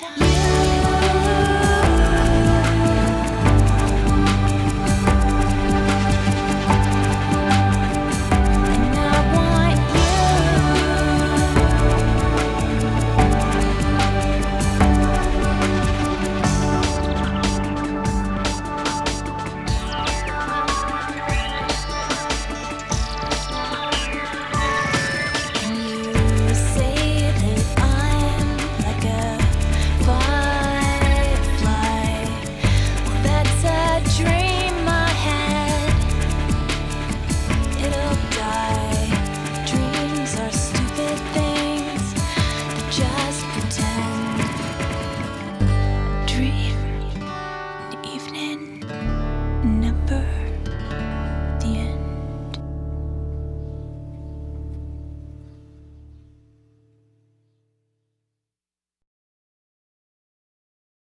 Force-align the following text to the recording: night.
night. 0.00 0.31